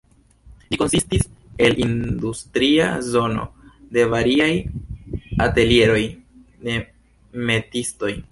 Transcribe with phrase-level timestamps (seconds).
[0.69, 1.25] Ĝi konsistis
[1.65, 3.43] el industria zono
[3.97, 4.49] de variaj
[5.47, 6.01] atelieroj
[6.69, 6.79] de
[7.51, 8.15] metiistoj.